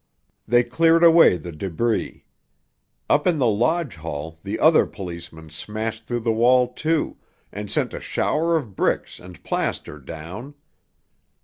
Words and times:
They 0.47 0.63
cleared 0.63 1.03
away 1.03 1.37
the 1.37 1.51
debris. 1.51 2.25
Up 3.07 3.27
in 3.27 3.37
the 3.37 3.45
lodge 3.45 3.97
hall 3.97 4.39
the 4.43 4.59
other 4.59 4.87
policemen 4.87 5.51
smashed 5.51 6.05
through 6.07 6.21
the 6.21 6.31
wall, 6.33 6.73
too, 6.73 7.17
and 7.51 7.69
sent 7.69 7.93
a 7.93 7.99
shower 7.99 8.55
of 8.55 8.75
bricks 8.75 9.19
and 9.19 9.43
plaster 9.43 9.99
down. 9.99 10.55